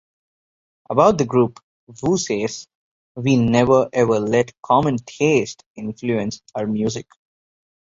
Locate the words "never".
3.37-3.87